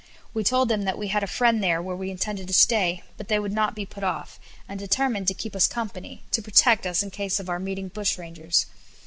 [0.33, 3.27] We told them that we had a friend there where we intended to stay; but
[3.27, 7.03] they would not be put off, and determined to keep us company, to protect us
[7.03, 8.65] in case of our meeting bushrangers.